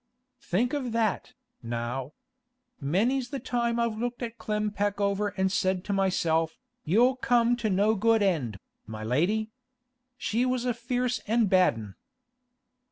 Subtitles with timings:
[0.39, 2.13] 'Think of that, now!
[2.79, 7.69] Many's the time I've looked at Clem Peckover and said to myself, "You'll come to
[7.69, 9.51] no good end, my lady!"
[10.17, 11.95] She was a fierce an' bad 'un.